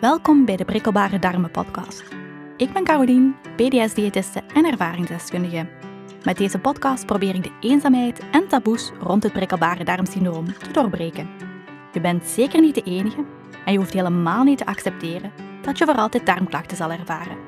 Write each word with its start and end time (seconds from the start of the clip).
Welkom 0.00 0.44
bij 0.44 0.56
de 0.56 0.64
Prikkelbare 0.64 1.18
Darmen 1.18 1.50
podcast. 1.50 2.04
Ik 2.56 2.72
ben 2.72 2.84
Carolien, 2.84 3.34
PDS-diëtiste 3.56 4.42
en 4.54 4.64
ervaringsdeskundige. 4.64 5.68
Met 6.24 6.36
deze 6.36 6.58
podcast 6.58 7.06
probeer 7.06 7.34
ik 7.34 7.42
de 7.42 7.52
eenzaamheid 7.60 8.30
en 8.30 8.48
taboes 8.48 8.92
rond 9.00 9.22
het 9.22 9.32
prikkelbare 9.32 9.84
darmsyndroom 9.84 10.58
te 10.58 10.70
doorbreken. 10.72 11.28
Je 11.92 12.00
bent 12.00 12.24
zeker 12.24 12.60
niet 12.60 12.74
de 12.74 12.82
enige 12.82 13.24
en 13.64 13.72
je 13.72 13.78
hoeft 13.78 13.92
helemaal 13.92 14.44
niet 14.44 14.58
te 14.58 14.66
accepteren 14.66 15.32
dat 15.62 15.78
je 15.78 15.84
voor 15.84 15.96
altijd 15.96 16.26
darmklachten 16.26 16.76
zal 16.76 16.92
ervaren. 16.92 17.38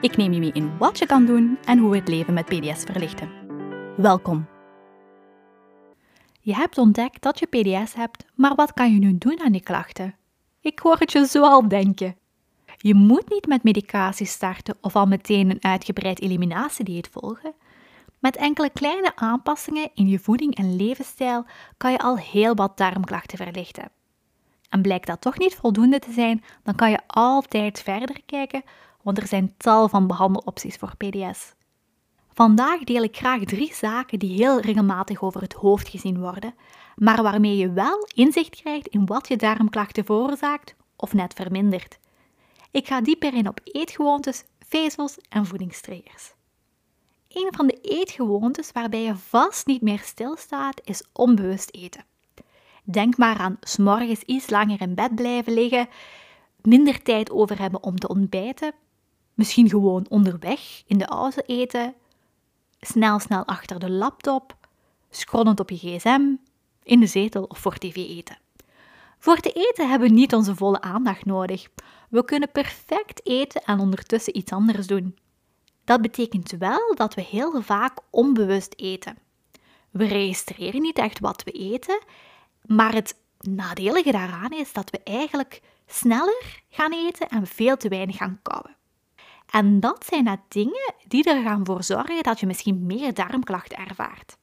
Ik 0.00 0.16
neem 0.16 0.32
je 0.32 0.40
mee 0.40 0.52
in 0.52 0.78
wat 0.78 0.98
je 0.98 1.06
kan 1.06 1.26
doen 1.26 1.58
en 1.64 1.78
hoe 1.78 1.90
we 1.90 1.96
het 1.96 2.08
leven 2.08 2.34
met 2.34 2.44
PDS 2.44 2.82
verlichten. 2.82 3.30
Welkom! 3.96 4.46
Je 6.40 6.54
hebt 6.54 6.78
ontdekt 6.78 7.22
dat 7.22 7.38
je 7.38 7.46
PDS 7.46 7.94
hebt, 7.94 8.24
maar 8.34 8.54
wat 8.54 8.72
kan 8.72 8.92
je 8.92 8.98
nu 8.98 9.18
doen 9.18 9.40
aan 9.44 9.52
die 9.52 9.62
klachten? 9.62 10.14
Ik 10.62 10.78
hoor 10.78 10.96
het 10.98 11.12
je 11.12 11.26
zo 11.26 11.42
al 11.42 11.68
denken. 11.68 12.16
Je 12.76 12.94
moet 12.94 13.28
niet 13.28 13.46
met 13.46 13.62
medicatie 13.62 14.26
starten 14.26 14.76
of 14.80 14.96
al 14.96 15.06
meteen 15.06 15.50
een 15.50 15.64
uitgebreid 15.64 16.20
eliminatiedieet 16.20 17.08
volgen. 17.08 17.54
Met 18.18 18.36
enkele 18.36 18.70
kleine 18.70 19.16
aanpassingen 19.16 19.90
in 19.94 20.08
je 20.08 20.18
voeding 20.18 20.54
en 20.54 20.76
levensstijl 20.76 21.44
kan 21.76 21.92
je 21.92 21.98
al 21.98 22.18
heel 22.18 22.54
wat 22.54 22.76
darmklachten 22.76 23.38
verlichten. 23.38 23.90
En 24.68 24.82
blijkt 24.82 25.06
dat 25.06 25.20
toch 25.20 25.38
niet 25.38 25.54
voldoende 25.54 25.98
te 25.98 26.12
zijn, 26.12 26.44
dan 26.62 26.74
kan 26.74 26.90
je 26.90 27.00
altijd 27.06 27.82
verder 27.82 28.22
kijken, 28.26 28.62
want 29.02 29.18
er 29.18 29.26
zijn 29.26 29.54
tal 29.56 29.88
van 29.88 30.06
behandelopties 30.06 30.76
voor 30.76 30.96
PDS. 30.96 31.54
Vandaag 32.32 32.84
deel 32.84 33.02
ik 33.02 33.16
graag 33.16 33.44
drie 33.44 33.74
zaken 33.74 34.18
die 34.18 34.36
heel 34.36 34.60
regelmatig 34.60 35.22
over 35.22 35.40
het 35.40 35.52
hoofd 35.52 35.88
gezien 35.88 36.18
worden, 36.20 36.54
maar 36.96 37.22
waarmee 37.22 37.56
je 37.56 37.72
wel 37.72 38.08
inzicht 38.14 38.60
krijgt 38.60 38.88
in 38.88 39.06
wat 39.06 39.28
je 39.28 39.36
darmklachten 39.36 40.04
veroorzaakt 40.04 40.74
of 40.96 41.12
net 41.12 41.34
vermindert. 41.34 41.98
Ik 42.70 42.86
ga 42.86 43.00
dieper 43.00 43.34
in 43.34 43.48
op 43.48 43.60
eetgewoontes, 43.64 44.44
vezels 44.58 45.18
en 45.28 45.46
voedingstriggers. 45.46 46.32
Een 47.28 47.52
van 47.56 47.66
de 47.66 47.80
eetgewoontes 47.80 48.72
waarbij 48.72 49.02
je 49.02 49.16
vast 49.16 49.66
niet 49.66 49.82
meer 49.82 50.00
stilstaat 50.00 50.80
is 50.84 51.04
onbewust 51.12 51.74
eten. 51.74 52.04
Denk 52.84 53.16
maar 53.16 53.38
aan 53.38 53.56
s'morgens 53.60 54.22
iets 54.22 54.50
langer 54.50 54.80
in 54.80 54.94
bed 54.94 55.14
blijven 55.14 55.52
liggen, 55.52 55.88
minder 56.62 57.02
tijd 57.02 57.30
over 57.30 57.58
hebben 57.58 57.82
om 57.82 57.98
te 57.98 58.08
ontbijten, 58.08 58.72
misschien 59.34 59.68
gewoon 59.68 60.06
onderweg 60.08 60.82
in 60.86 60.98
de 60.98 61.06
auto 61.06 61.42
eten, 61.46 61.94
snel 62.80 63.18
snel 63.18 63.44
achter 63.44 63.78
de 63.78 63.90
laptop, 63.90 64.56
scrollend 65.10 65.60
op 65.60 65.70
je 65.70 65.76
gsm, 65.76 66.22
in 66.82 67.00
de 67.00 67.06
zetel 67.06 67.44
of 67.44 67.58
voor 67.58 67.78
tv 67.78 67.96
eten. 67.96 68.38
Voor 69.18 69.36
te 69.36 69.52
eten 69.52 69.88
hebben 69.88 70.08
we 70.08 70.14
niet 70.14 70.34
onze 70.34 70.56
volle 70.56 70.80
aandacht 70.80 71.24
nodig. 71.24 71.68
We 72.10 72.24
kunnen 72.24 72.50
perfect 72.52 73.26
eten 73.26 73.62
en 73.64 73.78
ondertussen 73.78 74.36
iets 74.36 74.52
anders 74.52 74.86
doen. 74.86 75.16
Dat 75.84 76.00
betekent 76.02 76.50
wel 76.50 76.94
dat 76.94 77.14
we 77.14 77.22
heel 77.22 77.62
vaak 77.62 77.98
onbewust 78.10 78.74
eten. 78.76 79.18
We 79.90 80.04
registreren 80.04 80.80
niet 80.80 80.98
echt 80.98 81.20
wat 81.20 81.42
we 81.42 81.50
eten, 81.50 82.02
maar 82.66 82.94
het 82.94 83.14
nadelige 83.40 84.12
daaraan 84.12 84.50
is 84.50 84.72
dat 84.72 84.90
we 84.90 85.00
eigenlijk 85.04 85.62
sneller 85.86 86.62
gaan 86.68 86.92
eten 86.92 87.28
en 87.28 87.46
veel 87.46 87.76
te 87.76 87.88
weinig 87.88 88.16
gaan 88.16 88.40
kauwen. 88.42 88.76
En 89.50 89.80
dat 89.80 90.06
zijn 90.06 90.24
net 90.24 90.40
dingen 90.48 90.94
die 91.08 91.24
er 91.24 91.42
gaan 91.42 91.66
voor 91.66 91.82
zorgen 91.82 92.22
dat 92.22 92.40
je 92.40 92.46
misschien 92.46 92.86
meer 92.86 93.14
darmklachten 93.14 93.78
ervaart. 93.78 94.36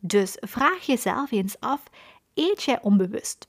Dus 0.00 0.36
vraag 0.40 0.86
jezelf 0.86 1.30
eens 1.30 1.60
af: 1.60 1.82
eet 2.34 2.62
jij 2.62 2.82
onbewust? 2.82 3.48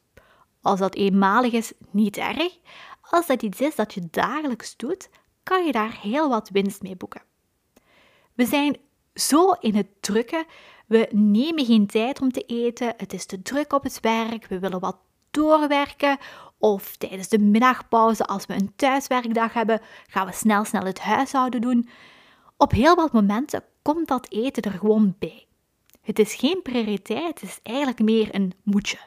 Als 0.61 0.79
dat 0.79 0.95
eenmalig 0.95 1.51
is, 1.51 1.73
niet 1.91 2.17
erg. 2.17 2.57
Als 3.01 3.27
dat 3.27 3.41
iets 3.41 3.61
is 3.61 3.75
dat 3.75 3.93
je 3.93 4.07
dagelijks 4.11 4.77
doet, 4.77 5.09
kan 5.43 5.65
je 5.65 5.71
daar 5.71 5.99
heel 6.01 6.29
wat 6.29 6.49
winst 6.49 6.81
mee 6.81 6.95
boeken. 6.95 7.21
We 8.33 8.45
zijn 8.45 8.77
zo 9.13 9.51
in 9.51 9.75
het 9.75 9.87
drukken, 9.99 10.45
we 10.87 11.07
nemen 11.11 11.65
geen 11.65 11.87
tijd 11.87 12.21
om 12.21 12.31
te 12.31 12.41
eten, 12.41 12.93
het 12.97 13.13
is 13.13 13.25
te 13.25 13.41
druk 13.41 13.73
op 13.73 13.83
het 13.83 13.99
werk, 13.99 14.45
we 14.47 14.59
willen 14.59 14.79
wat 14.79 14.97
doorwerken 15.31 16.17
of 16.57 16.95
tijdens 16.95 17.27
de 17.27 17.39
middagpauze 17.39 18.25
als 18.25 18.45
we 18.45 18.53
een 18.53 18.75
thuiswerkdag 18.75 19.53
hebben, 19.53 19.81
gaan 20.07 20.25
we 20.25 20.33
snel 20.33 20.65
snel 20.65 20.85
het 20.85 20.99
huishouden 20.99 21.61
doen. 21.61 21.89
Op 22.57 22.71
heel 22.71 22.95
wat 22.95 23.11
momenten 23.11 23.63
komt 23.81 24.07
dat 24.07 24.29
eten 24.29 24.63
er 24.63 24.79
gewoon 24.79 25.15
bij. 25.19 25.45
Het 26.01 26.19
is 26.19 26.33
geen 26.33 26.61
prioriteit, 26.61 27.41
het 27.41 27.49
is 27.49 27.59
eigenlijk 27.63 27.99
meer 27.99 28.35
een 28.35 28.53
moetje. 28.63 28.97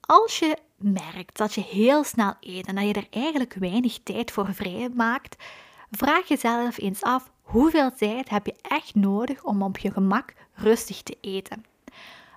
Als 0.00 0.38
je 0.38 0.56
merkt 0.76 1.36
dat 1.36 1.54
je 1.54 1.60
heel 1.60 2.04
snel 2.04 2.34
eet 2.40 2.66
en 2.66 2.74
dat 2.74 2.84
je 2.84 2.92
er 2.92 3.06
eigenlijk 3.10 3.54
weinig 3.54 3.98
tijd 4.02 4.30
voor 4.30 4.54
vrij 4.54 4.88
maakt, 4.94 5.44
vraag 5.90 6.28
jezelf 6.28 6.78
eens 6.78 7.02
af 7.02 7.30
hoeveel 7.42 7.94
tijd 7.94 8.28
heb 8.28 8.46
je 8.46 8.54
echt 8.62 8.94
nodig 8.94 9.44
om 9.44 9.62
op 9.62 9.78
je 9.78 9.90
gemak 9.90 10.32
rustig 10.52 11.02
te 11.02 11.16
eten. 11.20 11.64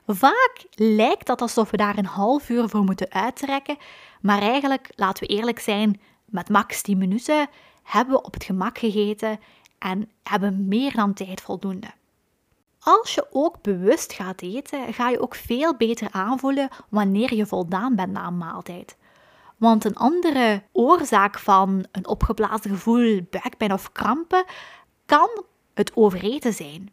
Vaak 0.07 0.65
lijkt 0.75 1.27
dat 1.27 1.41
alsof 1.41 1.71
we 1.71 1.77
daar 1.77 1.97
een 1.97 2.05
half 2.05 2.49
uur 2.49 2.69
voor 2.69 2.83
moeten 2.83 3.11
uittrekken, 3.11 3.77
maar 4.21 4.41
eigenlijk, 4.41 4.89
laten 4.95 5.27
we 5.27 5.33
eerlijk 5.33 5.59
zijn, 5.59 6.01
met 6.25 6.49
max 6.49 6.81
10 6.81 6.97
minuten 6.97 7.49
hebben 7.83 8.15
we 8.15 8.23
op 8.23 8.33
het 8.33 8.43
gemak 8.43 8.77
gegeten 8.77 9.39
en 9.79 10.09
hebben 10.23 10.67
meer 10.67 10.95
dan 10.95 11.13
tijd 11.13 11.41
voldoende. 11.41 11.87
Als 12.83 13.15
je 13.15 13.27
ook 13.31 13.61
bewust 13.61 14.13
gaat 14.13 14.41
eten, 14.41 14.93
ga 14.93 15.09
je 15.09 15.21
ook 15.21 15.35
veel 15.35 15.75
beter 15.75 16.07
aanvoelen 16.11 16.69
wanneer 16.89 17.33
je 17.33 17.45
voldaan 17.45 17.95
bent 17.95 18.11
na 18.11 18.27
een 18.27 18.37
maaltijd. 18.37 18.97
Want 19.57 19.85
een 19.85 19.95
andere 19.95 20.63
oorzaak 20.71 21.39
van 21.39 21.85
een 21.91 22.07
opgeblazen 22.07 22.71
gevoel, 22.71 23.21
buikpijn 23.29 23.73
of 23.73 23.91
krampen 23.91 24.45
kan 25.05 25.43
het 25.73 25.91
overeten 25.95 26.53
zijn. 26.53 26.91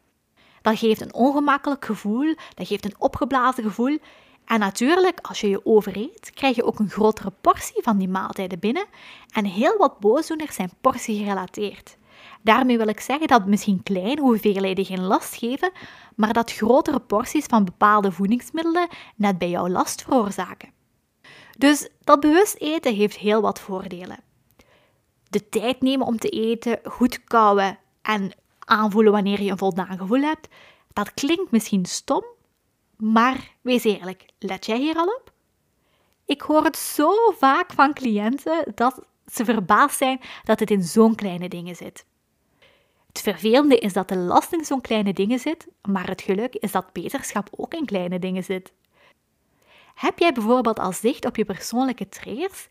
Dat 0.63 0.79
geeft 0.79 1.01
een 1.01 1.15
ongemakkelijk 1.15 1.85
gevoel, 1.85 2.35
dat 2.55 2.67
geeft 2.67 2.85
een 2.85 3.01
opgeblazen 3.01 3.63
gevoel. 3.63 3.99
En 4.45 4.59
natuurlijk, 4.61 5.19
als 5.23 5.41
je 5.41 5.49
je 5.49 5.67
overeet, 5.67 6.31
krijg 6.35 6.57
je 6.57 6.65
ook 6.65 6.79
een 6.79 6.91
grotere 6.91 7.33
portie 7.41 7.83
van 7.83 7.99
die 7.99 8.09
maaltijden 8.09 8.59
binnen. 8.59 8.87
En 9.33 9.45
heel 9.45 9.77
wat 9.77 9.99
boosdoeners 9.99 10.55
zijn 10.55 10.73
portie 10.81 11.19
gerelateerd. 11.19 11.98
Daarmee 12.43 12.77
wil 12.77 12.89
ik 12.89 13.01
zeggen 13.01 13.29
dat 13.29 13.47
misschien 13.47 13.83
kleine 13.83 14.21
hoeveelheden 14.21 14.85
geen 14.85 15.05
last 15.05 15.35
geven, 15.35 15.73
maar 16.17 16.33
dat 16.33 16.53
grotere 16.53 17.01
porties 17.01 17.45
van 17.45 17.65
bepaalde 17.65 18.13
voedingsmiddelen 18.13 18.89
net 19.17 19.39
bij 19.39 19.51
jou 19.51 19.71
last 19.71 20.03
veroorzaken. 20.03 20.73
Dus 21.59 21.89
dat 22.01 22.21
bewust 22.21 22.57
eten 22.59 22.95
heeft 22.95 23.17
heel 23.17 23.41
wat 23.41 23.61
voordelen. 23.61 24.19
De 25.31 25.49
tijd 25.49 25.81
nemen 25.81 26.07
om 26.07 26.19
te 26.19 26.29
eten, 26.29 26.79
goed 26.85 27.25
kouwen 27.25 27.79
en 28.03 28.33
aanvoelen 28.59 29.13
wanneer 29.13 29.43
je 29.43 29.51
een 29.51 29.59
voldaan 29.59 29.99
gevoel 29.99 30.21
hebt, 30.21 30.49
dat 30.93 31.15
klinkt 31.15 31.51
misschien 31.51 31.85
stom, 31.85 32.25
maar 32.97 33.57
wees 33.61 33.85
eerlijk, 33.85 34.27
let 34.39 34.67
jij 34.67 34.79
hier 34.79 34.97
al 34.97 35.07
op? 35.07 35.33
Ik 36.25 36.41
hoor 36.41 36.65
het 36.65 36.77
zo 36.77 37.13
vaak 37.39 37.73
van 37.73 37.95
cliënten 37.95 38.73
dat 38.75 39.01
ze 39.27 39.45
verbaasd 39.45 39.97
zijn 39.97 40.21
dat 40.45 40.61
het 40.61 40.71
in 40.71 40.83
zo'n 40.83 41.15
kleine 41.15 41.49
dingen 41.49 41.77
zit. 41.77 42.05
Het 43.19 43.27
vervelende 43.27 43.79
is 43.79 43.93
dat 43.93 44.09
de 44.09 44.17
last 44.17 44.53
in 44.53 44.65
zo'n 44.65 44.81
kleine 44.81 45.13
dingen 45.13 45.39
zit, 45.39 45.67
maar 45.83 46.09
het 46.09 46.23
geluk 46.23 46.55
is 46.55 46.73
dat 46.73 46.93
beterschap 46.93 47.49
ook 47.51 47.75
in 47.75 47.85
kleine 47.85 48.19
dingen 48.19 48.45
zit. 48.45 48.73
Heb 49.95 50.19
jij 50.19 50.33
bijvoorbeeld 50.33 50.79
al 50.79 50.93
zicht 50.93 51.25
op 51.25 51.37
je 51.37 51.45
persoonlijke 51.45 52.09
triggers? 52.09 52.69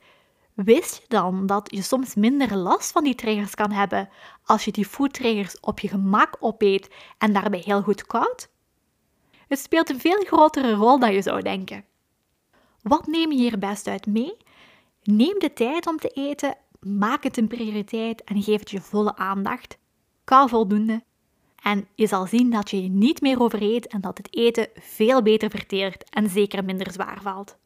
Wist 0.54 0.96
je 0.96 1.04
dan 1.08 1.46
dat 1.46 1.72
je 1.72 1.82
soms 1.82 2.16
minder 2.16 2.56
last 2.56 2.92
van 2.92 3.04
die 3.04 3.16
triggers 3.16 3.56
kan 3.56 3.72
hebben 3.72 4.10
als 4.44 4.66
je 4.66 4.72
die 4.72 4.86
food 4.86 5.14
triggers 5.14 5.60
op 5.60 5.80
je 5.80 5.88
gemak 5.88 6.38
opeet 6.40 6.94
en 7.18 7.34
daarbij 7.34 7.62
heel 7.66 7.82
goed 7.82 8.06
koudt? 8.06 8.50
Het 9.48 9.60
speelt 9.60 9.90
een 9.90 10.00
veel 10.00 10.24
grotere 10.26 10.74
rol 10.74 11.00
dan 11.00 11.14
je 11.14 11.22
zou 11.22 11.42
denken. 11.42 11.86
Wat 12.82 13.08
neem 13.08 13.32
je 13.32 13.38
hier 13.38 13.60
best 13.60 13.88
uit 13.88 14.06
mee? 14.06 14.38
Neem 15.04 15.40
de 15.40 15.54
tijd 15.54 15.88
om 15.88 15.98
te 15.98 16.10
eten, 16.10 16.56
maak 16.80 17.24
het 17.24 17.38
een 17.38 17.48
prioriteit 17.48 18.24
en 18.24 18.42
geef 18.44 18.60
het 18.60 18.72
je 18.72 18.82
volle 18.82 19.16
aandacht. 19.16 19.78
Kou 20.28 20.50
voldoende. 20.50 21.04
En 21.64 21.88
je 21.96 22.08
zal 22.08 22.26
zien 22.26 22.50
dat 22.50 22.70
je 22.70 22.84
je 22.84 22.90
niet 22.90 23.22
meer 23.22 23.42
overeet 23.42 23.88
en 23.88 24.02
dat 24.02 24.18
het 24.18 24.36
eten 24.36 24.70
veel 24.76 25.22
beter 25.22 25.50
verteert 25.50 26.10
en 26.10 26.30
zeker 26.30 26.66
minder 26.66 26.92
zwaar 26.92 27.22
valt. 27.22 27.58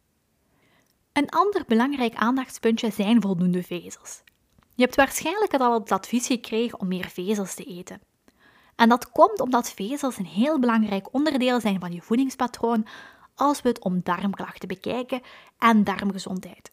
Een 1.13 1.29
ander 1.29 1.63
belangrijk 1.67 2.15
aandachtspuntje 2.15 2.91
zijn 2.91 3.21
voldoende 3.21 3.63
vezels. 3.63 4.23
Je 4.75 4.83
hebt 4.83 4.95
waarschijnlijk 4.95 5.53
al 5.53 5.73
het 5.73 5.91
advies 5.91 6.27
gekregen 6.27 6.79
om 6.79 6.87
meer 6.87 7.09
vezels 7.09 7.53
te 7.53 7.63
eten. 7.63 8.01
En 8.75 8.89
dat 8.89 9.11
komt 9.11 9.39
omdat 9.39 9.71
vezels 9.71 10.17
een 10.17 10.25
heel 10.25 10.59
belangrijk 10.59 11.13
onderdeel 11.13 11.59
zijn 11.59 11.79
van 11.79 11.93
je 11.93 12.01
voedingspatroon 12.01 12.87
als 13.35 13.61
we 13.61 13.69
het 13.69 13.83
om 13.83 14.01
darmklachten 14.03 14.67
bekijken 14.67 15.21
en 15.57 15.83
darmgezondheid. 15.83 16.71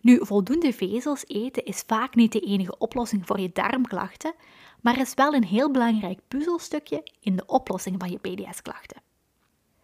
Nu, 0.00 0.26
voldoende 0.26 0.72
vezels 0.72 1.26
eten 1.26 1.64
is 1.64 1.82
vaak 1.86 2.14
niet 2.14 2.32
de 2.32 2.40
enige 2.40 2.78
oplossing 2.78 3.26
voor 3.26 3.40
je 3.40 3.50
darmklachten, 3.52 4.34
maar 4.80 5.00
is 5.00 5.14
wel 5.14 5.34
een 5.34 5.44
heel 5.44 5.70
belangrijk 5.70 6.20
puzzelstukje 6.28 7.10
in 7.20 7.36
de 7.36 7.46
oplossing 7.46 7.96
van 7.98 8.10
je 8.10 8.18
PDS-klachten. 8.18 9.02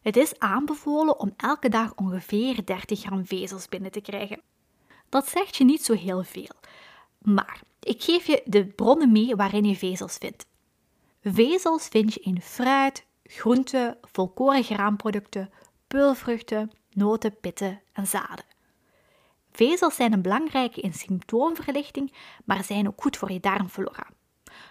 Het 0.03 0.17
is 0.17 0.39
aanbevolen 0.39 1.21
om 1.21 1.35
elke 1.37 1.69
dag 1.69 1.95
ongeveer 1.95 2.65
30 2.65 3.01
gram 3.01 3.27
vezels 3.27 3.69
binnen 3.69 3.91
te 3.91 4.01
krijgen. 4.01 4.41
Dat 5.09 5.29
zegt 5.29 5.57
je 5.57 5.65
niet 5.65 5.85
zo 5.85 5.95
heel 5.95 6.23
veel. 6.23 6.55
Maar 7.19 7.61
ik 7.81 8.03
geef 8.03 8.27
je 8.27 8.43
de 8.45 8.67
bronnen 8.67 9.13
mee 9.13 9.37
waarin 9.37 9.65
je 9.65 9.77
vezels 9.77 10.17
vindt. 10.17 10.47
Vezels 11.23 11.89
vind 11.89 12.15
je 12.15 12.21
in 12.21 12.41
fruit, 12.41 13.07
groenten, 13.23 13.99
volkoren 14.03 14.65
graanproducten, 14.65 15.51
peulvruchten, 15.87 16.71
noten, 16.91 17.41
pitten 17.41 17.83
en 17.93 18.07
zaden. 18.07 18.45
Vezels 19.57 19.95
zijn 19.95 20.13
een 20.13 20.23
belangrijke 20.23 20.81
in 20.81 20.93
symptoomverlichting, 20.93 22.13
maar 22.45 22.65
zijn 22.65 22.89
ook 22.89 23.03
goed 23.03 23.17
voor 23.17 23.33
je 23.33 23.41
darmflora. 23.41 24.07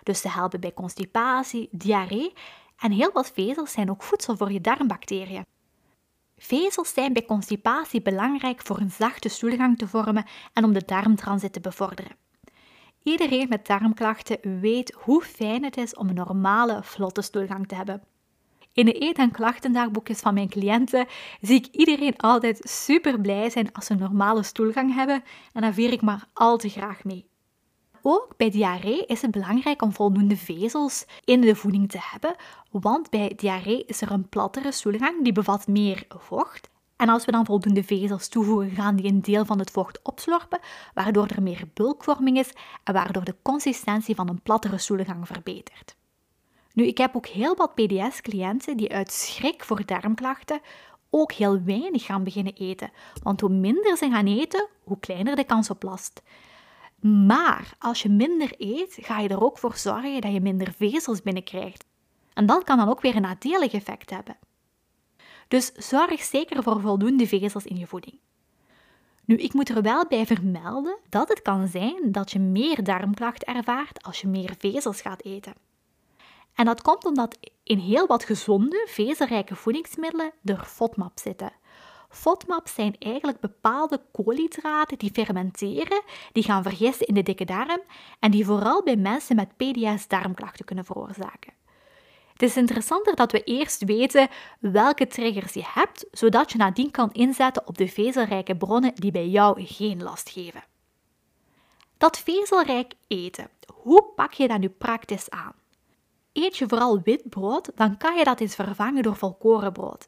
Dus 0.03 0.21
ze 0.21 0.30
helpen 0.30 0.59
bij 0.59 0.74
constipatie, 0.74 1.69
diarree 1.71 2.33
en 2.77 2.91
heel 2.91 3.12
wat 3.12 3.31
vezels 3.31 3.71
zijn 3.71 3.89
ook 3.89 4.03
voedsel 4.03 4.38
voor 4.38 4.51
je 4.51 4.62
darmbacteriën. 4.62 5.45
Vezels 6.38 6.94
zijn 6.94 7.13
bij 7.13 7.25
constipatie 7.25 8.01
belangrijk 8.01 8.62
voor 8.62 8.80
een 8.80 8.91
zachte 8.91 9.30
stoelgang 9.30 9.77
te 9.77 9.88
vormen 9.88 10.25
en 10.53 10.63
om 10.63 10.74
de 10.74 10.83
darmtransit 10.85 11.53
te 11.53 11.59
bevorderen. 11.59 12.15
Iedereen 13.03 13.50
met 13.50 13.68
darmklachten 13.68 14.59
weet 14.59 14.94
hoe 14.94 15.21
fijn 15.21 15.63
het 15.63 15.77
is 15.77 15.95
om 15.95 16.09
een 16.09 16.15
normale, 16.15 16.83
vlotte 16.83 17.21
stoelgang 17.21 17.68
te 17.68 17.75
hebben. 17.75 18.03
In 18.74 18.86
de 18.86 19.02
eet- 19.02 19.18
en 19.18 19.31
klachtendagboekjes 19.31 20.20
van 20.20 20.34
mijn 20.34 20.50
cliënten 20.50 21.08
zie 21.42 21.56
ik 21.56 21.68
iedereen 21.72 22.18
altijd 22.18 22.60
super 22.62 23.22
blij 23.22 23.50
zijn 23.50 23.74
als 23.74 23.86
ze 23.86 23.92
een 23.92 24.00
normale 24.00 24.44
stoelgang 24.44 24.94
hebben 24.94 25.24
en 25.54 25.62
daar 25.62 25.74
vier 25.74 25.92
ik 25.92 26.02
maar 26.02 26.28
al 26.34 26.58
te 26.58 26.70
graag 26.70 27.04
mee. 27.04 27.25
Ook 28.02 28.34
bij 28.38 28.50
diarree 28.50 29.06
is 29.06 29.22
het 29.22 29.31
belangrijk 29.31 29.81
om 29.81 29.94
voldoende 29.94 30.38
vezels 30.38 31.06
in 31.24 31.42
de 31.42 31.56
voeding 31.56 31.90
te 31.90 32.00
hebben, 32.02 32.36
want 32.72 33.10
bij 33.10 33.34
diarree 33.36 33.86
is 33.86 34.02
er 34.02 34.12
een 34.12 34.30
plattere 34.30 34.72
stoelgang 34.72 35.24
die 35.24 35.34
bevat 35.34 35.68
meer 35.68 36.06
vocht. 36.08 36.69
En 36.96 37.10
als 37.10 37.26
we 37.26 37.31
dan 37.31 37.46
voldoende 37.46 37.84
vezels 37.84 38.28
toevoegen, 38.28 38.69
gaan 38.69 38.96
die 38.96 39.12
een 39.12 39.22
deel 39.22 39.46
van 39.46 39.60
het 39.60 39.72
vocht 39.72 40.00
opslorpen, 40.02 40.60
waardoor 40.94 41.28
er 41.28 41.44
meer 41.44 41.64
bulkvorming 41.74 42.38
is 42.38 42.50
en 42.84 42.94
waardoor 42.94 43.24
de 43.24 43.36
consistentie 43.42 44.16
van 44.16 44.30
een 44.30 44.42
plattere 44.42 44.78
stoelgang 44.78 45.28
verbetert. 45.28 45.96
Nu, 46.74 46.86
ik 46.88 46.98
heb 46.98 47.16
ook 47.16 47.28
heel 47.28 47.56
wat 47.56 47.75
PDS-cliënten 47.75 48.78
die 48.78 48.94
uit 48.94 49.12
schrik 49.12 49.64
voor 49.64 49.86
darmklachten 49.86 50.62
ook 51.10 51.31
heel 51.31 51.64
weinig 51.64 52.06
gaan 52.06 52.24
beginnen 52.24 52.54
eten. 52.54 52.92
Want 53.24 53.42
hoe 53.42 53.50
minder 53.50 53.98
ze 53.98 54.10
gaan 54.10 54.28
eten, 54.28 54.68
hoe 54.84 55.00
kleiner 55.00 55.36
de 55.36 55.44
kans 55.44 55.70
op 55.70 55.84
last. 55.84 56.22
Maar 57.00 57.75
als 57.80 58.02
je 58.02 58.10
minder 58.10 58.54
eet, 58.58 58.98
ga 59.02 59.20
je 59.20 59.30
er 59.30 59.44
ook 59.44 59.58
voor 59.58 59.75
zorgen 59.75 60.22
dat 60.22 60.34
je 60.34 60.42
minder 60.42 60.74
vezels 60.78 61.22
binnenkrijgt. 61.22 61.86
En 62.34 62.46
dat 62.46 62.64
kan 62.64 62.78
dan 62.78 62.90
ook 62.90 63.02
weer 63.02 63.16
een 63.16 63.22
nadelig 63.22 63.74
effect 63.74 64.10
hebben. 64.10 64.38
Dus 65.48 65.72
zorg 65.72 66.24
zeker 66.24 66.64
voor 66.64 66.81
voldoende 66.81 67.28
vezels 67.28 67.66
in 67.66 67.78
je 67.78 67.88
voeding. 67.88 68.19
Nu, 69.26 69.36
ik 69.36 69.54
moet 69.54 69.69
er 69.69 69.81
wel 69.81 70.08
bij 70.08 70.26
vermelden 70.26 70.98
dat 71.10 71.30
het 71.30 71.42
kan 71.42 71.68
zijn 71.68 72.12
dat 72.12 72.31
je 72.31 72.40
meer 72.40 72.84
darmklachten 72.84 73.56
ervaart 73.56 74.04
als 74.04 74.22
je 74.22 74.28
meer 74.28 74.56
vezels 74.58 75.02
gaat 75.02 75.24
eten. 75.24 75.54
En 76.56 76.66
dat 76.66 76.82
komt 76.82 77.06
omdat 77.06 77.38
in 77.64 77.78
heel 77.78 78.08
wat 78.08 78.24
gezonde, 78.24 78.88
vezelrijke 78.90 79.56
voedingsmiddelen 79.56 80.32
er 80.44 80.64
FODMAP 80.66 81.20
zitten. 81.20 81.52
FODMAPs 82.10 82.74
zijn 82.74 82.96
eigenlijk 83.00 83.40
bepaalde 83.40 84.02
koolhydraten 84.12 84.98
die 84.98 85.12
fermenteren, 85.14 86.02
die 86.32 86.44
gaan 86.44 86.64
vergisten 86.64 87.08
in 87.08 87.14
de 87.14 87.24
dikke 87.24 87.46
darm 87.46 87.82
en 88.20 88.32
die 88.32 88.46
vooral 88.46 88.84
bij 88.84 88.96
mensen 88.96 89.36
met 89.36 89.58
PDS 89.58 90.08
darmklachten 90.08 90.66
kunnen 90.66 90.86
veroorzaken. 90.86 91.54
Het 92.34 92.42
is 92.42 92.58
interessanter 92.58 93.16
dat 93.16 93.32
we 93.32 93.44
eerst 93.44 93.84
weten 93.84 94.28
welke 94.60 95.08
triggers 95.08 95.54
je 95.54 95.64
hebt, 95.66 96.06
zodat 96.12 96.52
je 96.52 96.58
nadien 96.58 96.92
kan 96.92 97.12
inzetten 97.12 97.68
op 97.68 97.78
de 97.78 97.88
vezelrijke 97.88 98.56
bronnen 98.56 98.96
die 98.96 99.12
bij 99.12 99.28
jou 99.28 99.66
geen 99.66 100.04
last 100.04 100.30
geven. 100.30 100.64
Dat 101.98 102.20
vezelrijk 102.20 102.94
eten, 103.08 103.50
hoe 103.74 104.04
pak 104.16 104.34
je 104.34 104.48
dat 104.48 104.60
nu 104.60 104.70
praktisch 104.70 105.30
aan? 105.30 105.62
Eet 106.33 106.57
je 106.57 106.68
vooral 106.68 107.01
wit 107.01 107.30
brood, 107.30 107.71
dan 107.75 107.97
kan 107.97 108.15
je 108.15 108.24
dat 108.24 108.39
eens 108.39 108.56
vervangen 108.56 109.03
door 109.03 109.15
volkorenbrood. 109.15 110.07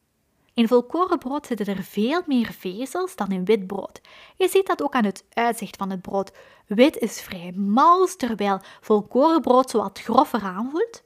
In 0.54 0.68
volkorenbrood 0.68 1.46
zitten 1.46 1.66
er 1.66 1.84
veel 1.84 2.22
meer 2.26 2.52
vezels 2.52 3.16
dan 3.16 3.32
in 3.32 3.46
wit 3.46 3.68
brood. 3.68 4.02
Je 4.38 4.48
ziet 4.48 4.68
dat 4.68 4.82
ook 4.84 4.94
aan 4.94 5.06
het 5.06 5.26
uitzicht 5.34 5.76
van 5.76 5.90
het 5.90 6.02
brood. 6.02 6.32
Wit 6.68 6.98
is 6.98 7.22
vrij 7.22 7.52
mals, 7.56 8.16
terwijl 8.16 8.60
volkorenbrood 8.82 9.70
zo 9.70 9.78
wat 9.78 10.00
grover 10.00 10.42
aanvoelt. 10.42 11.04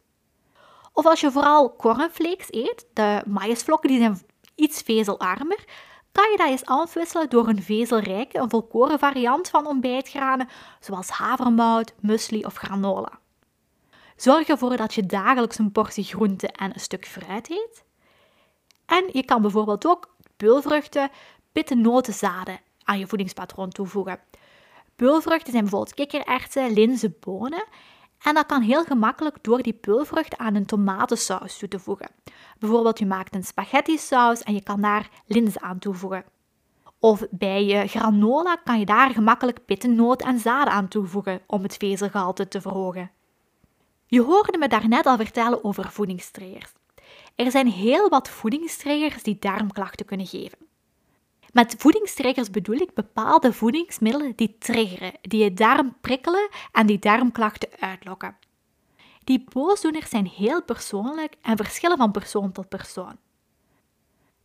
Of 0.94 1.06
als 1.06 1.20
je 1.20 1.32
vooral 1.32 1.76
cornflakes 1.76 2.48
eet, 2.50 2.86
de 2.94 3.22
maïsvlokken 3.26 3.90
die 3.90 4.00
zijn 4.00 4.22
iets 4.56 4.82
vezelarmer, 4.82 5.66
kan 6.12 6.32
je 6.32 6.38
dat 6.38 6.48
eens 6.48 6.66
afwisselen 6.66 7.30
door 7.30 7.48
een 7.48 7.64
vezelrijke, 7.64 8.38
een 8.38 8.50
volkoren 8.50 9.00
variant 9.00 9.50
van 9.50 9.68
ontbijtgranen, 9.68 10.50
zoals 10.80 11.10
havermout, 11.10 11.94
muesli 12.00 12.46
of 12.46 12.56
granola. 12.56 13.20
Zorg 14.22 14.48
ervoor 14.48 14.78
dat 14.78 14.94
je 14.94 15.06
dagelijks 15.06 15.58
een 15.58 15.72
portie 15.72 16.04
groente 16.04 16.48
en 16.48 16.74
een 16.74 16.80
stuk 16.80 17.06
fruit 17.06 17.50
eet. 17.50 17.84
En 18.86 19.10
je 19.12 19.26
kan 19.26 19.42
bijvoorbeeld 19.42 19.88
ook 19.88 20.16
peulvruchten, 20.38 21.10
notenzaden 21.76 22.60
aan 22.84 23.00
je 23.00 23.08
voedingspatroon 23.08 23.70
toevoegen. 23.70 24.20
Peulvruchten 24.96 25.52
zijn 25.52 25.64
bijvoorbeeld 25.64 25.94
kikkererwten, 25.94 26.74
linzen, 26.74 27.16
bonen. 27.20 27.66
En 28.24 28.34
dat 28.34 28.46
kan 28.46 28.62
heel 28.62 28.84
gemakkelijk 28.84 29.38
door 29.42 29.62
die 29.62 29.74
peulvrucht 29.74 30.38
aan 30.38 30.56
een 30.56 30.66
tomatensaus 30.66 31.58
toe 31.58 31.70
te 31.70 31.80
voegen. 31.80 32.12
Bijvoorbeeld 32.58 33.00
je 33.00 33.06
maakt 33.06 33.36
een 33.36 33.44
spaghetti 33.44 33.98
saus 33.98 34.44
en 34.44 34.54
je 34.54 34.64
kan 34.64 34.82
daar 34.82 35.10
linzen 35.26 35.62
aan 35.62 35.80
toevoegen. 35.80 36.24
Of 37.00 37.24
bij 37.30 37.66
je 37.66 37.88
granola 37.88 38.56
kan 38.56 38.80
je 38.80 38.86
daar 38.86 39.10
gemakkelijk 39.10 39.66
pittennoot 39.66 40.22
en 40.22 40.40
zaden 40.40 40.74
aan 40.74 40.88
toevoegen 40.88 41.42
om 41.48 41.64
het 41.64 41.78
vezelgehalte 41.78 42.48
te 42.48 42.62
verhogen. 42.62 43.12
Je 44.12 44.22
hoorde 44.22 44.58
me 44.58 44.68
daarnet 44.68 45.06
al 45.06 45.18
vertellen 45.18 45.64
over 45.64 45.92
voedingstriggers. 45.92 46.72
Er 47.36 47.52
zijn 47.52 47.68
heel 47.68 48.10
wat 48.10 48.30
voedingstriggers 48.30 49.24
die 49.24 49.38
darmklachten 49.40 50.06
kunnen 50.06 50.28
geven. 50.28 50.58
Met 51.52 51.76
voedingstriggers 51.78 52.50
bedoel 52.50 52.76
ik 52.76 52.94
bepaalde 52.94 53.54
voedingsmiddelen 53.54 54.34
die 54.36 54.56
triggeren, 54.60 55.14
die 55.22 55.44
je 55.44 55.54
darm 55.54 55.98
prikkelen 56.02 56.50
en 56.72 56.86
die 56.86 57.00
darmklachten 57.00 57.70
uitlokken. 57.80 58.38
Die 59.24 59.44
boosdoeners 59.54 60.10
zijn 60.10 60.28
heel 60.28 60.64
persoonlijk 60.64 61.36
en 61.42 61.58
verschillen 61.58 61.98
van 61.98 62.12
persoon 62.12 62.52
tot 62.52 62.70
persoon. 62.70 63.18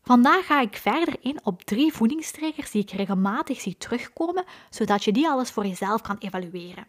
Vandaag 0.02 0.46
ga 0.46 0.60
ik 0.60 0.76
verder 0.76 1.16
in 1.20 1.40
op 1.44 1.62
drie 1.62 1.92
voedingstriggers 1.92 2.70
die 2.70 2.82
ik 2.82 2.90
regelmatig 2.90 3.60
zie 3.60 3.76
terugkomen, 3.76 4.44
zodat 4.70 5.04
je 5.04 5.12
die 5.12 5.28
alles 5.28 5.50
voor 5.50 5.66
jezelf 5.66 6.00
kan 6.00 6.16
evalueren. 6.18 6.86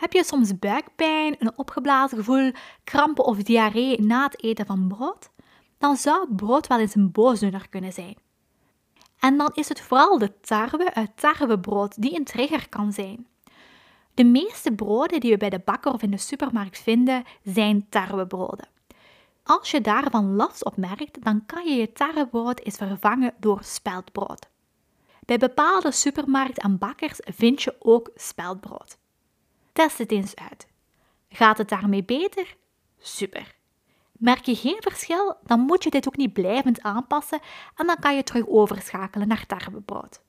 Heb 0.00 0.12
je 0.12 0.24
soms 0.24 0.58
buikpijn, 0.58 1.36
een 1.38 1.58
opgeblazen 1.58 2.18
gevoel, 2.18 2.52
krampen 2.84 3.24
of 3.24 3.42
diarree 3.42 4.00
na 4.00 4.24
het 4.24 4.42
eten 4.42 4.66
van 4.66 4.88
brood? 4.88 5.30
Dan 5.78 5.96
zou 5.96 6.34
brood 6.34 6.66
wel 6.66 6.78
eens 6.78 6.94
een 6.94 7.12
boosdoener 7.12 7.68
kunnen 7.68 7.92
zijn. 7.92 8.16
En 9.18 9.36
dan 9.36 9.50
is 9.54 9.68
het 9.68 9.80
vooral 9.80 10.18
de 10.18 10.40
tarwe 10.40 10.94
uit 10.94 11.10
tarwebrood 11.14 12.02
die 12.02 12.16
een 12.16 12.24
trigger 12.24 12.68
kan 12.68 12.92
zijn. 12.92 13.26
De 14.14 14.24
meeste 14.24 14.72
broden 14.72 15.20
die 15.20 15.30
we 15.30 15.36
bij 15.36 15.50
de 15.50 15.62
bakker 15.64 15.92
of 15.92 16.02
in 16.02 16.10
de 16.10 16.16
supermarkt 16.16 16.78
vinden, 16.78 17.24
zijn 17.42 17.86
tarwebroden. 17.88 18.68
Als 19.42 19.70
je 19.70 19.80
daarvan 19.80 20.36
last 20.36 20.64
op 20.64 20.76
merkt, 20.76 21.24
dan 21.24 21.46
kan 21.46 21.64
je 21.64 21.74
je 21.74 21.92
tarwebrood 21.92 22.60
eens 22.60 22.76
vervangen 22.76 23.34
door 23.38 23.58
speldbrood. 23.62 24.48
Bij 25.24 25.38
bepaalde 25.38 25.92
supermarkt 25.92 26.58
en 26.58 26.78
bakkers 26.78 27.20
vind 27.24 27.62
je 27.62 27.76
ook 27.78 28.10
speldbrood. 28.14 28.98
Test 29.72 29.98
het 29.98 30.12
eens 30.12 30.36
uit. 30.36 30.68
Gaat 31.28 31.58
het 31.58 31.68
daarmee 31.68 32.04
beter? 32.04 32.56
Super. 32.98 33.54
Merk 34.12 34.44
je 34.44 34.56
geen 34.56 34.78
verschil, 34.80 35.36
dan 35.42 35.60
moet 35.60 35.84
je 35.84 35.90
dit 35.90 36.06
ook 36.06 36.16
niet 36.16 36.32
blijvend 36.32 36.82
aanpassen 36.82 37.40
en 37.74 37.86
dan 37.86 37.96
kan 38.00 38.16
je 38.16 38.22
terug 38.22 38.46
overschakelen 38.46 39.28
naar 39.28 39.46
tarwebrood. 39.46 40.22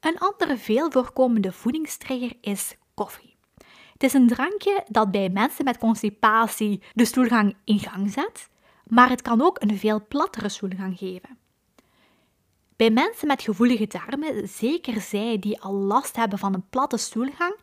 Een 0.00 0.18
andere 0.18 0.56
veel 0.56 0.90
voorkomende 0.90 1.52
voedingstrigger 1.52 2.32
is 2.40 2.76
koffie. 2.94 3.36
Het 3.92 4.02
is 4.02 4.12
een 4.12 4.26
drankje 4.26 4.84
dat 4.88 5.10
bij 5.10 5.28
mensen 5.28 5.64
met 5.64 5.78
constipatie 5.78 6.82
de 6.94 7.04
stoelgang 7.04 7.56
in 7.64 7.78
gang 7.78 8.10
zet, 8.10 8.48
maar 8.86 9.08
het 9.08 9.22
kan 9.22 9.42
ook 9.42 9.62
een 9.62 9.78
veel 9.78 10.06
plattere 10.08 10.48
stoelgang 10.48 10.98
geven. 10.98 11.38
Bij 12.76 12.90
mensen 12.90 13.26
met 13.26 13.42
gevoelige 13.42 13.86
darmen, 13.86 14.48
zeker 14.48 15.00
zij 15.00 15.38
die 15.38 15.60
al 15.60 15.72
last 15.72 16.16
hebben 16.16 16.38
van 16.38 16.54
een 16.54 16.68
platte 16.70 16.96
stoelgang, 16.96 17.54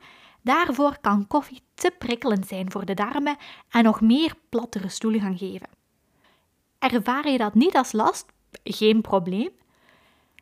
Daarvoor 0.46 0.98
kan 1.02 1.28
koffie 1.28 1.62
te 1.74 1.92
prikkelend 1.98 2.48
zijn 2.48 2.72
voor 2.72 2.86
de 2.86 2.94
darmen 2.94 3.38
en 3.70 3.84
nog 3.84 4.02
meer 4.02 4.34
plattere 4.50 4.90
stoelen 4.90 5.22
gaan 5.22 5.38
geven. 5.38 5.70
Ervaar 6.80 7.30
je 7.30 7.38
dat 7.38 7.54
niet 7.54 7.76
als 7.76 7.92
last? 7.92 8.26
Geen 8.64 9.02
probleem. 9.02 9.50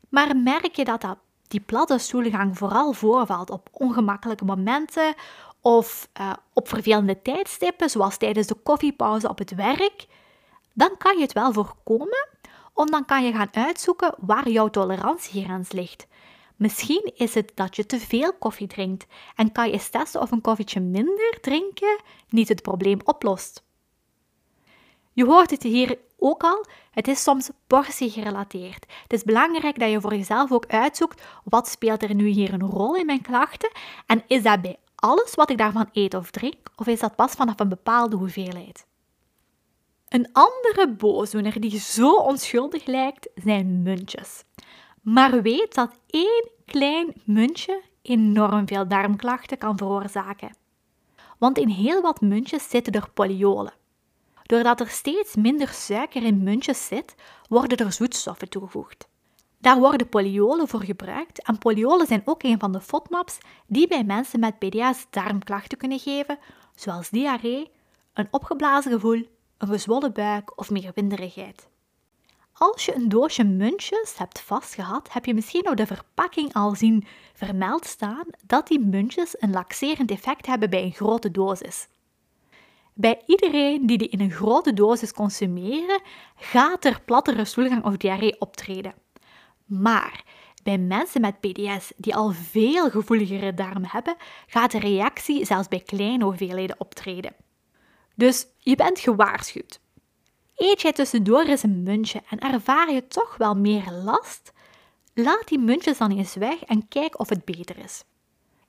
Maar 0.09 0.37
merk 0.37 0.75
je 0.75 0.85
dat, 0.85 1.01
dat 1.01 1.17
die 1.47 1.59
platte 1.59 1.97
stoelgang 1.97 2.57
vooral 2.57 2.93
voorvalt 2.93 3.49
op 3.49 3.69
ongemakkelijke 3.71 4.45
momenten 4.45 5.13
of 5.61 6.09
uh, 6.19 6.33
op 6.53 6.67
vervelende 6.67 7.21
tijdstippen, 7.21 7.89
zoals 7.89 8.17
tijdens 8.17 8.47
de 8.47 8.55
koffiepauze 8.63 9.29
op 9.29 9.37
het 9.37 9.55
werk, 9.55 10.07
dan 10.73 10.97
kan 10.97 11.15
je 11.17 11.21
het 11.21 11.33
wel 11.33 11.53
voorkomen, 11.53 12.27
om 12.73 12.91
dan 12.91 13.05
kan 13.05 13.23
je 13.25 13.31
gaan 13.31 13.53
uitzoeken 13.53 14.15
waar 14.17 14.49
jouw 14.49 14.67
tolerantiegrens 14.67 15.71
ligt. 15.71 16.07
Misschien 16.55 17.11
is 17.15 17.33
het 17.33 17.51
dat 17.55 17.75
je 17.75 17.85
te 17.85 17.99
veel 17.99 18.33
koffie 18.33 18.67
drinkt 18.67 19.05
en 19.35 19.51
kan 19.51 19.67
je 19.67 19.73
eens 19.73 19.89
testen 19.89 20.21
of 20.21 20.31
een 20.31 20.41
koffietje 20.41 20.79
minder 20.79 21.37
drinken 21.41 22.01
niet 22.29 22.47
het 22.47 22.61
probleem 22.61 22.99
oplost. 23.03 23.63
Je 25.11 25.25
hoort 25.25 25.51
het 25.51 25.63
hier 25.63 25.97
ook 26.17 26.43
al, 26.43 26.65
het 26.91 27.07
is 27.07 27.23
soms 27.23 27.49
portie 27.67 28.09
gerelateerd. 28.09 28.85
Het 29.03 29.13
is 29.13 29.23
belangrijk 29.23 29.79
dat 29.79 29.89
je 29.89 30.01
voor 30.01 30.15
jezelf 30.15 30.51
ook 30.51 30.65
uitzoekt 30.67 31.21
wat 31.43 31.67
speelt 31.67 32.03
er 32.03 32.15
nu 32.15 32.27
hier 32.27 32.53
een 32.53 32.69
rol 32.69 32.95
in 32.95 33.05
mijn 33.05 33.21
klachten 33.21 33.71
en 34.05 34.23
is 34.27 34.43
dat 34.43 34.61
bij 34.61 34.77
alles 34.95 35.35
wat 35.35 35.49
ik 35.49 35.57
daarvan 35.57 35.89
eet 35.91 36.13
of 36.13 36.31
drink 36.31 36.69
of 36.75 36.87
is 36.87 36.99
dat 36.99 37.15
pas 37.15 37.31
vanaf 37.31 37.59
een 37.59 37.69
bepaalde 37.69 38.15
hoeveelheid? 38.15 38.85
Een 40.07 40.29
andere 40.31 40.89
boosdoener 40.89 41.59
die 41.59 41.79
zo 41.79 42.15
onschuldig 42.15 42.85
lijkt 42.85 43.29
zijn 43.35 43.81
muntjes. 43.81 44.43
Maar 45.03 45.41
weet 45.41 45.73
dat 45.73 45.99
één 46.07 46.49
klein 46.65 47.13
muntje 47.23 47.81
enorm 48.01 48.67
veel 48.67 48.87
darmklachten 48.87 49.57
kan 49.57 49.77
veroorzaken. 49.77 50.55
Want 51.37 51.57
in 51.57 51.67
heel 51.67 52.01
wat 52.01 52.21
muntjes 52.21 52.69
zitten 52.69 52.93
er 52.93 53.09
polyolen. 53.13 53.73
Doordat 54.43 54.79
er 54.79 54.87
steeds 54.87 55.35
minder 55.35 55.67
suiker 55.67 56.23
in 56.23 56.43
muntjes 56.43 56.85
zit, 56.85 57.15
worden 57.49 57.77
er 57.77 57.91
zoetstoffen 57.91 58.49
toegevoegd. 58.49 59.07
Daar 59.57 59.79
worden 59.79 60.09
polyolen 60.09 60.67
voor 60.67 60.83
gebruikt 60.83 61.41
en 61.41 61.57
polyolen 61.57 62.07
zijn 62.07 62.21
ook 62.25 62.43
een 62.43 62.59
van 62.59 62.71
de 62.71 62.81
FODMAPs 62.81 63.37
die 63.67 63.87
bij 63.87 64.03
mensen 64.03 64.39
met 64.39 64.59
PDA's 64.59 65.07
darmklachten 65.09 65.77
kunnen 65.77 65.99
geven, 65.99 66.39
zoals 66.75 67.09
diarree, 67.09 67.71
een 68.13 68.27
opgeblazen 68.31 68.91
gevoel, 68.91 69.27
een 69.57 69.67
gezwollen 69.67 70.13
buik 70.13 70.59
of 70.59 70.69
meer 70.69 70.91
winderigheid. 70.95 71.71
Als 72.53 72.85
je 72.85 72.95
een 72.95 73.09
doosje 73.09 73.43
muntjes 73.43 74.17
hebt 74.17 74.39
vastgehad, 74.39 75.13
heb 75.13 75.25
je 75.25 75.33
misschien 75.33 75.69
op 75.69 75.77
de 75.77 75.85
verpakking 75.85 76.53
al 76.53 76.75
zien 76.75 77.05
vermeld 77.33 77.85
staan 77.85 78.25
dat 78.45 78.67
die 78.67 78.79
muntjes 78.79 79.35
een 79.39 79.51
laxerend 79.51 80.11
effect 80.11 80.45
hebben 80.45 80.69
bij 80.69 80.83
een 80.83 80.93
grote 80.93 81.31
dosis. 81.31 81.87
Bij 82.93 83.21
iedereen 83.25 83.87
die 83.87 83.97
die 83.97 84.09
in 84.09 84.19
een 84.19 84.31
grote 84.31 84.73
dosis 84.73 85.11
consumeren, 85.11 86.01
gaat 86.35 86.85
er 86.85 87.01
plattere 87.05 87.45
stoelgang 87.45 87.83
of 87.85 87.97
diarree 87.97 88.39
optreden. 88.39 88.93
Maar 89.65 90.23
bij 90.63 90.77
mensen 90.77 91.21
met 91.21 91.39
PDS 91.39 91.91
die 91.97 92.15
al 92.15 92.31
veel 92.31 92.89
gevoeligere 92.89 93.53
darmen 93.53 93.89
hebben, 93.89 94.15
gaat 94.47 94.71
de 94.71 94.79
reactie 94.79 95.45
zelfs 95.45 95.67
bij 95.67 95.79
kleine 95.79 96.23
hoeveelheden 96.23 96.79
optreden. 96.79 97.35
Dus 98.15 98.45
je 98.57 98.75
bent 98.75 98.99
gewaarschuwd. 98.99 99.81
Eet 100.55 100.81
jij 100.81 100.93
tussendoor 100.93 101.43
eens 101.43 101.63
een 101.63 101.83
muntje 101.83 102.21
en 102.29 102.39
ervaar 102.39 102.91
je 102.91 103.07
toch 103.07 103.37
wel 103.37 103.55
meer 103.55 103.91
last? 103.91 104.53
Laat 105.13 105.47
die 105.47 105.59
muntjes 105.59 105.97
dan 105.97 106.11
eens 106.11 106.35
weg 106.35 106.63
en 106.63 106.87
kijk 106.87 107.19
of 107.19 107.29
het 107.29 107.45
beter 107.45 107.77
is. 107.77 108.03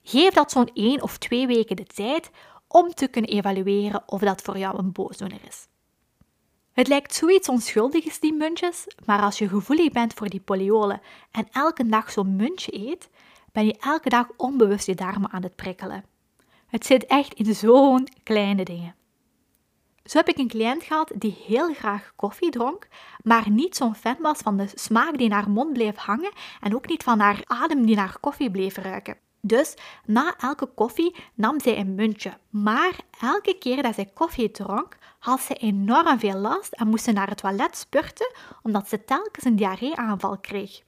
Geef 0.03 0.33
dat 0.33 0.51
zo'n 0.51 0.69
1 0.73 1.01
of 1.01 1.17
2 1.17 1.47
weken 1.47 1.75
de 1.75 1.85
tijd 1.85 2.29
om 2.67 2.93
te 2.93 3.07
kunnen 3.07 3.31
evalueren 3.31 4.03
of 4.05 4.21
dat 4.21 4.41
voor 4.41 4.57
jou 4.57 4.77
een 4.77 4.91
boosdoener 4.91 5.39
is. 5.47 5.67
Het 6.73 6.87
lijkt 6.87 7.15
zoiets 7.15 7.49
onschuldigs, 7.49 8.19
die 8.19 8.33
muntjes, 8.33 8.87
maar 9.05 9.21
als 9.21 9.37
je 9.37 9.47
gevoelig 9.47 9.91
bent 9.91 10.13
voor 10.13 10.29
die 10.29 10.39
poliolen 10.39 11.01
en 11.31 11.47
elke 11.51 11.85
dag 11.85 12.11
zo'n 12.11 12.35
muntje 12.35 12.75
eet, 12.87 13.09
ben 13.51 13.65
je 13.65 13.77
elke 13.79 14.09
dag 14.09 14.27
onbewust 14.37 14.85
je 14.85 14.95
darmen 14.95 15.31
aan 15.31 15.43
het 15.43 15.55
prikkelen. 15.55 16.05
Het 16.67 16.85
zit 16.85 17.05
echt 17.05 17.33
in 17.33 17.55
zo'n 17.55 18.07
kleine 18.23 18.63
dingen. 18.63 18.95
Zo 20.05 20.17
heb 20.17 20.27
ik 20.27 20.37
een 20.37 20.47
cliënt 20.47 20.83
gehad 20.83 21.11
die 21.15 21.37
heel 21.45 21.73
graag 21.73 22.11
koffie 22.15 22.49
dronk, 22.49 22.87
maar 23.23 23.49
niet 23.49 23.75
zo'n 23.75 23.95
fan 23.95 24.17
was 24.19 24.39
van 24.39 24.57
de 24.57 24.67
smaak 24.73 25.17
die 25.17 25.25
in 25.25 25.31
haar 25.31 25.49
mond 25.49 25.73
bleef 25.73 25.95
hangen 25.95 26.31
en 26.61 26.75
ook 26.75 26.87
niet 26.87 27.03
van 27.03 27.19
haar 27.19 27.41
adem 27.45 27.85
die 27.85 27.95
naar 27.95 28.17
koffie 28.19 28.51
bleef 28.51 28.77
ruiken. 28.77 29.17
Dus 29.41 29.73
na 30.05 30.35
elke 30.37 30.65
koffie 30.65 31.15
nam 31.33 31.59
zij 31.59 31.77
een 31.77 31.95
muntje. 31.95 32.37
Maar 32.49 32.99
elke 33.21 33.57
keer 33.57 33.83
dat 33.83 33.95
zij 33.95 34.11
koffie 34.13 34.51
dronk, 34.51 34.97
had 35.19 35.41
ze 35.41 35.53
enorm 35.53 36.19
veel 36.19 36.37
last 36.37 36.73
en 36.73 36.87
moest 36.87 37.03
ze 37.03 37.11
naar 37.11 37.29
het 37.29 37.37
toilet 37.37 37.77
spurten 37.77 38.31
omdat 38.63 38.89
ze 38.89 39.03
telkens 39.03 39.45
een 39.45 39.55
diarreeaanval 39.55 40.37
kreeg. 40.37 40.81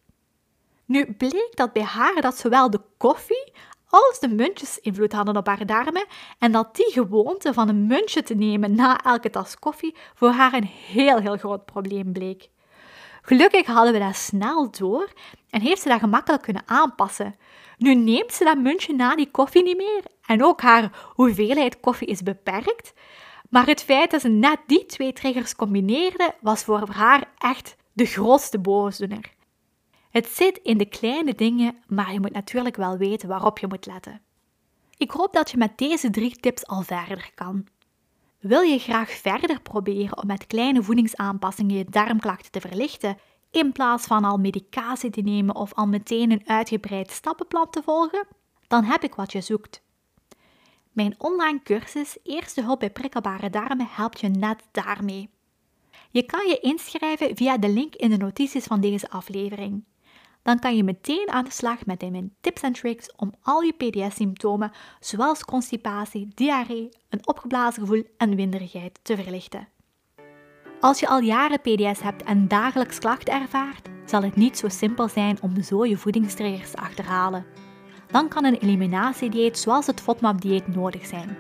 Nu 0.86 1.14
bleek 1.14 1.52
dat 1.54 1.74
bij 1.74 1.84
haar 1.84 2.22
dat 2.22 2.38
zowel 2.38 2.70
de 2.70 2.82
koffie 2.98 3.54
als 3.90 4.20
de 4.20 4.28
muntjes 4.28 4.80
invloed 4.80 5.14
hadden 5.14 5.38
op 5.38 5.48
haar 5.48 5.66
darmen 5.66 6.06
en 6.40 6.52
dat 6.52 6.76
die 6.76 6.92
gewoonte 6.92 7.54
van 7.54 7.70
een 7.70 7.88
muntje 7.88 8.24
te 8.24 8.36
nemen 8.36 8.76
na 8.76 9.04
elke 9.04 9.30
tas 9.30 9.60
koffie 9.60 9.96
voor 10.16 10.30
haar 10.30 10.54
een 10.54 10.70
heel 10.88 11.20
heel 11.20 11.38
groot 11.38 11.66
probleem 11.66 12.12
bleek. 12.12 12.50
Gelukkig 13.22 13.66
hadden 13.66 13.94
we 13.94 14.00
dat 14.00 14.16
snel 14.16 14.72
door 14.72 15.12
en 15.50 15.62
heeft 15.62 15.82
ze 15.82 15.90
dat 15.90 16.00
gemakkelijk 16.00 16.44
kunnen 16.44 16.64
aanpassen. 16.66 17.36
Nu 17.78 17.96
neemt 17.96 18.34
ze 18.34 18.44
dat 18.44 18.58
muntje 18.58 18.94
na 18.94 19.16
die 19.16 19.32
koffie 19.32 19.64
niet 19.64 19.78
meer 19.78 20.04
en 20.26 20.44
ook 20.44 20.62
haar 20.62 21.12
hoeveelheid 21.14 21.80
koffie 21.80 22.08
is 22.08 22.24
beperkt. 22.24 22.94
Maar 23.50 23.66
het 23.66 23.84
feit 23.84 24.12
dat 24.12 24.22
ze 24.22 24.30
net 24.30 24.60
die 24.66 24.86
twee 24.86 25.14
triggers 25.14 25.56
combineerde, 25.56 26.34
was 26.42 26.64
voor 26.64 26.88
haar 26.90 27.24
echt 27.38 27.76
de 27.94 28.06
grootste 28.06 28.60
boosdoener. 28.60 29.36
Het 30.10 30.28
zit 30.28 30.58
in 30.58 30.78
de 30.78 30.86
kleine 30.86 31.36
dingen, 31.36 31.78
maar 31.88 32.14
je 32.14 32.20
moet 32.20 32.34
natuurlijk 32.34 32.76
wel 32.76 32.98
weten 32.98 33.28
waarop 33.30 33.60
je 33.60 33.68
moet 33.68 33.86
letten. 33.86 34.22
Ik 34.98 35.12
hoop 35.12 35.34
dat 35.34 35.52
je 35.52 35.58
met 35.58 35.78
deze 35.78 36.10
drie 36.10 36.36
tips 36.36 36.68
al 36.68 36.82
verder 36.82 37.32
kan. 37.36 37.68
Wil 38.40 38.62
je 38.62 38.80
graag 38.80 39.10
verder 39.10 39.62
proberen 39.62 40.18
om 40.18 40.28
met 40.28 40.48
kleine 40.48 40.84
voedingsaanpassingen 40.84 41.78
je 41.78 41.86
darmklachten 41.90 42.52
te 42.52 42.62
verlichten, 42.62 43.18
in 43.52 43.72
plaats 43.72 44.08
van 44.08 44.24
al 44.24 44.38
medicatie 44.38 45.10
te 45.10 45.22
nemen 45.22 45.56
of 45.56 45.74
al 45.74 45.88
meteen 45.88 46.32
een 46.32 46.48
uitgebreid 46.50 47.12
stappenplan 47.12 47.70
te 47.70 47.84
volgen? 47.84 48.28
Dan 48.68 48.84
heb 48.84 49.04
ik 49.04 49.16
wat 49.16 49.32
je 49.32 49.42
zoekt. 49.42 49.82
Mijn 50.92 51.16
online 51.18 51.62
cursus 51.64 52.18
Eerste 52.24 52.64
hulp 52.64 52.80
bij 52.80 52.90
prikkelbare 52.90 53.50
darmen 53.50 53.88
helpt 53.90 54.20
je 54.20 54.28
net 54.28 54.64
daarmee. 54.72 55.30
Je 56.12 56.24
kan 56.24 56.48
je 56.48 56.60
inschrijven 56.60 57.36
via 57.36 57.58
de 57.58 57.70
link 57.70 57.96
in 57.96 58.10
de 58.10 58.18
notities 58.18 58.64
van 58.64 58.82
deze 58.82 59.10
aflevering 59.10 59.84
dan 60.48 60.60
kan 60.60 60.76
je 60.76 60.84
meteen 60.84 61.32
aan 61.32 61.44
de 61.44 61.52
slag 61.52 61.86
met 61.86 62.12
mijn 62.12 62.36
tips 62.42 62.62
en 62.62 62.74
tricks 62.74 63.16
om 63.16 63.34
al 63.42 63.62
je 63.62 63.74
PDS-symptomen, 63.74 64.72
zoals 65.00 65.46
constipatie, 65.46 66.28
diarree, 66.36 66.90
een 67.10 67.28
opgeblazen 67.28 67.82
gevoel 67.82 68.04
en 68.18 68.36
winderigheid 68.36 69.00
te 69.02 69.16
verlichten. 69.16 69.68
Als 70.80 71.00
je 71.00 71.08
al 71.08 71.20
jaren 71.20 71.62
PDS 71.62 72.02
hebt 72.02 72.24
en 72.24 72.48
dagelijks 72.48 73.00
klachten 73.00 73.34
ervaart, 73.34 73.90
zal 74.06 74.24
het 74.24 74.36
niet 74.36 74.58
zo 74.58 74.68
simpel 74.70 75.08
zijn 75.08 75.38
om 75.42 75.64
zo 75.64 75.86
je 75.86 75.98
voedingstriggers 75.98 76.72
te 76.72 76.78
achterhalen. 76.78 77.46
Dan 78.12 78.28
kan 78.28 78.46
een 78.46 78.60
eliminatiedieet 78.60 79.58
zoals 79.58 79.88
het 79.88 80.02
FODMAP-dieet 80.02 80.76
nodig 80.76 81.06
zijn. 81.06 81.38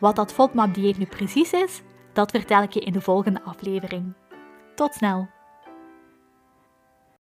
Wat 0.00 0.16
dat 0.16 0.32
FODMAP-dieet 0.32 0.98
nu 0.98 1.06
precies 1.06 1.52
is, 1.52 1.82
dat 2.12 2.30
vertel 2.30 2.62
ik 2.62 2.72
je 2.72 2.80
in 2.80 2.92
de 2.92 3.00
volgende 3.00 3.42
aflevering. 3.42 4.14
Tot 4.74 4.94
snel! 4.94 5.39